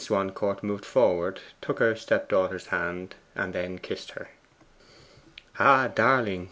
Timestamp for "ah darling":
5.59-6.39